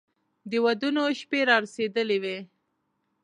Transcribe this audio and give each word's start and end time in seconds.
د 0.49 0.51
ودونو 0.65 1.03
شپې 1.19 1.39
را 1.49 1.55
رسېدلې 1.63 2.17
وې. 2.23 2.37